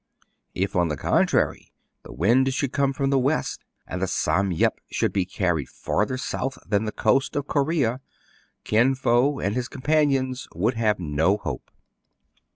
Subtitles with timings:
[0.55, 4.79] If, on the contrary, the wind should come from the west, and the Sam Yep
[4.85, 8.01] '* should be carried farther south than the coast of Corea,
[8.63, 11.69] Kin Fô and his companions would have no hope.